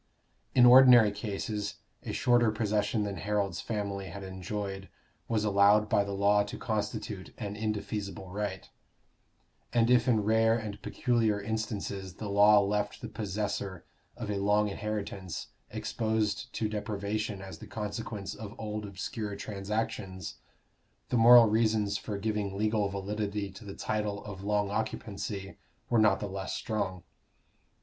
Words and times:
In 0.55 0.65
ordinary 0.65 1.11
cases 1.11 1.75
a 2.01 2.11
shorter 2.11 2.49
possession 2.49 3.03
than 3.03 3.17
Harold's 3.17 3.61
family 3.61 4.07
had 4.07 4.23
enjoyed 4.23 4.89
was 5.27 5.43
allowed 5.43 5.89
by 5.89 6.03
the 6.03 6.15
law 6.15 6.41
to 6.41 6.57
constitute 6.57 7.31
an 7.37 7.55
indefeasible 7.55 8.31
right; 8.31 8.67
and 9.71 9.91
if 9.91 10.07
in 10.07 10.23
rare 10.23 10.57
and 10.57 10.81
peculiar 10.81 11.39
instances 11.39 12.15
the 12.15 12.31
law 12.31 12.61
left 12.61 13.01
the 13.01 13.07
possessor 13.09 13.85
of 14.17 14.31
a 14.31 14.37
long 14.39 14.69
inheritance 14.69 15.49
exposed 15.69 16.51
to 16.53 16.67
deprivation 16.67 17.39
as 17.39 17.59
the 17.59 17.67
consequence 17.67 18.33
of 18.33 18.55
old 18.59 18.87
obscure 18.87 19.35
transactions, 19.35 20.37
the 21.09 21.15
moral 21.17 21.45
reasons 21.47 21.99
for 21.99 22.17
giving 22.17 22.57
legal 22.57 22.89
validity 22.89 23.51
to 23.51 23.63
the 23.63 23.75
title 23.75 24.25
of 24.25 24.43
long 24.43 24.71
occupancy 24.71 25.57
were 25.91 25.99
not 25.99 26.19
the 26.19 26.27
less 26.27 26.55
strong. 26.55 27.03